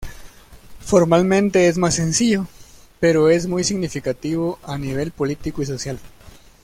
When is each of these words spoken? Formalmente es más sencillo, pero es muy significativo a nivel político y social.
Formalmente 0.79 1.67
es 1.67 1.77
más 1.77 1.93
sencillo, 1.93 2.47
pero 2.99 3.29
es 3.29 3.45
muy 3.45 3.63
significativo 3.63 4.57
a 4.63 4.79
nivel 4.79 5.11
político 5.11 5.61
y 5.61 5.67
social. 5.67 5.99